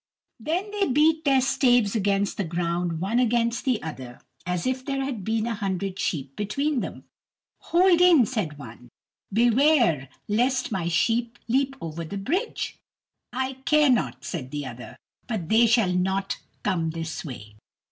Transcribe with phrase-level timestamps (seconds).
[0.39, 5.03] Then they beat their staves against the ground one against the other, as if there
[5.03, 7.03] had been a hundred sheep between them.
[7.59, 8.89] "Hold in," said one;
[9.31, 12.79] "beware lest my sheep leap over the bridge."
[13.31, 14.95] "I care not," said the other;
[15.27, 17.53] "they shall not come this way."